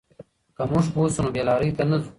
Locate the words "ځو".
2.01-2.09